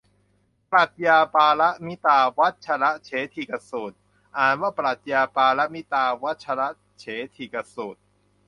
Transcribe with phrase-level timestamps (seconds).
[0.71, 3.97] ปรัชญาปารมิตาวัชรเฉทิกสูตร
[4.37, 6.67] อ่านว่าปรัดยาปาระมิตา วัดชะระ
[6.99, 7.03] เฉ
[7.35, 7.95] ทิกะสูด